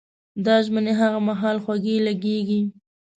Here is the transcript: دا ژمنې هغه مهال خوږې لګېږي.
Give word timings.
دا 0.45 0.55
ژمنې 0.65 0.93
هغه 1.01 1.19
مهال 1.27 1.57
خوږې 1.63 1.95
لګېږي. 2.07 2.61